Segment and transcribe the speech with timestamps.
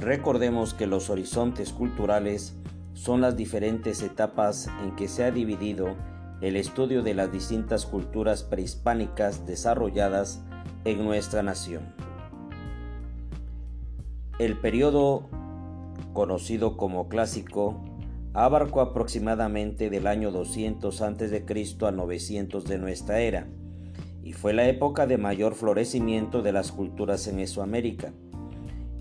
[0.00, 2.54] Recordemos que los horizontes culturales
[2.94, 5.94] son las diferentes etapas en que se ha dividido
[6.40, 10.42] el estudio de las distintas culturas prehispánicas desarrolladas
[10.86, 11.82] en nuestra nación.
[14.38, 15.28] El periodo
[16.14, 17.84] conocido como clásico
[18.32, 21.44] abarcó aproximadamente del año 200 a.C.
[21.82, 23.48] a 900 de nuestra era
[24.22, 28.14] y fue la época de mayor florecimiento de las culturas en Mesoamérica.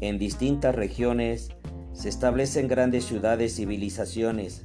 [0.01, 1.49] En distintas regiones
[1.93, 4.63] se establecen grandes ciudades civilizaciones,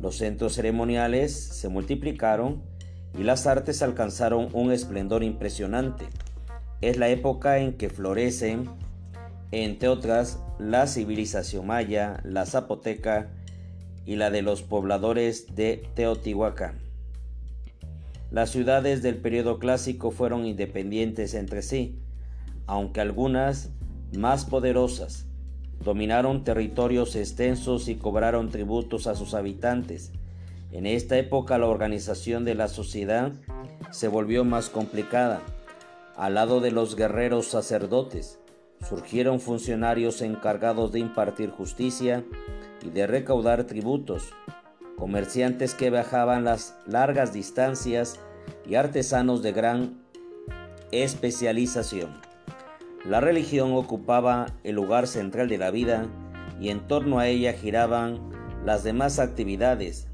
[0.00, 2.60] los centros ceremoniales se multiplicaron
[3.16, 6.06] y las artes alcanzaron un esplendor impresionante.
[6.80, 8.68] Es la época en que florecen,
[9.52, 13.28] entre otras, la civilización maya, la zapoteca
[14.04, 16.80] y la de los pobladores de Teotihuacán.
[18.32, 22.00] Las ciudades del periodo clásico fueron independientes entre sí,
[22.66, 23.70] aunque algunas
[24.18, 25.26] más poderosas.
[25.84, 30.12] Dominaron territorios extensos y cobraron tributos a sus habitantes.
[30.70, 33.32] En esta época la organización de la sociedad
[33.90, 35.42] se volvió más complicada.
[36.16, 38.38] Al lado de los guerreros sacerdotes,
[38.88, 42.24] surgieron funcionarios encargados de impartir justicia
[42.82, 44.30] y de recaudar tributos,
[44.96, 48.20] comerciantes que viajaban las largas distancias
[48.66, 50.02] y artesanos de gran
[50.90, 52.31] especialización.
[53.04, 56.06] La religión ocupaba el lugar central de la vida
[56.60, 58.20] y en torno a ella giraban
[58.64, 60.08] las demás actividades.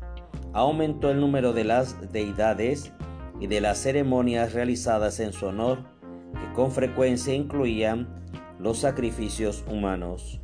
[0.55, 2.95] Aumentó el número de las deidades
[3.41, 5.85] y de las ceremonias realizadas en su honor,
[6.33, 8.09] que con frecuencia incluían
[8.59, 10.41] los sacrificios humanos.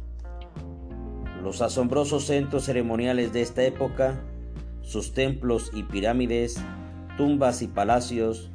[1.43, 4.21] Los asombrosos centros ceremoniales de esta época,
[4.83, 6.63] sus templos y pirámides,
[7.17, 8.51] tumbas y palacios,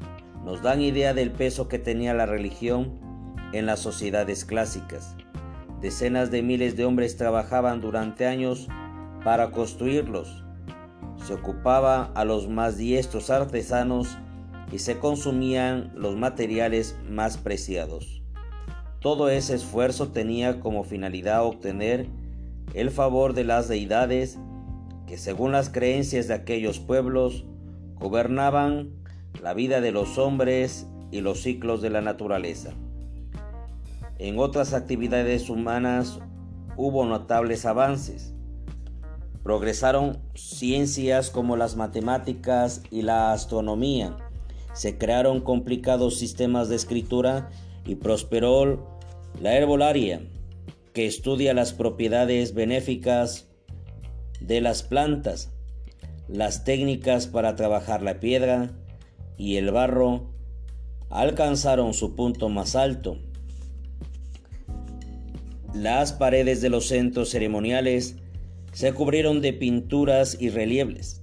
[0.45, 3.08] nos dan idea del peso que tenía la religión
[3.53, 5.15] en las sociedades clásicas.
[5.81, 8.67] Decenas de miles de hombres trabajaban durante años
[9.23, 10.43] para construirlos.
[11.25, 14.17] Se ocupaba a los más diestros artesanos
[14.71, 18.21] y se consumían los materiales más preciados.
[18.99, 22.07] Todo ese esfuerzo tenía como finalidad obtener
[22.73, 24.37] el favor de las deidades
[25.07, 27.45] que según las creencias de aquellos pueblos
[27.95, 28.91] gobernaban
[29.41, 32.73] la vida de los hombres y los ciclos de la naturaleza.
[34.19, 36.19] En otras actividades humanas
[36.75, 38.33] hubo notables avances.
[39.43, 44.17] Progresaron ciencias como las matemáticas y la astronomía.
[44.73, 47.49] Se crearon complicados sistemas de escritura
[47.85, 48.99] y prosperó
[49.41, 50.21] la herbolaria,
[50.91, 53.47] que estudia las propiedades benéficas
[54.41, 55.53] de las plantas,
[56.27, 58.71] las técnicas para trabajar la piedra
[59.37, 60.33] y el barro
[61.09, 63.17] alcanzaron su punto más alto
[65.73, 68.15] las paredes de los centros ceremoniales
[68.71, 71.21] se cubrieron de pinturas y relieves.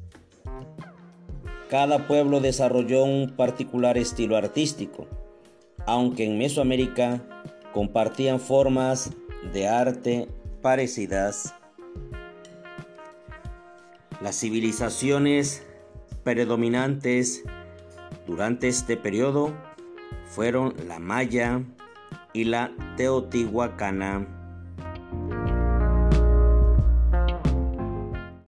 [1.69, 5.09] Cada pueblo desarrolló un particular estilo artístico,
[5.85, 7.23] aunque en Mesoamérica
[7.73, 9.13] compartían formas
[9.53, 10.29] de arte
[10.63, 11.55] parecidas.
[14.23, 15.67] Las civilizaciones
[16.23, 17.45] predominantes
[18.27, 19.53] durante este periodo
[20.25, 21.63] fueron la maya
[22.33, 24.36] y la teotihuacana.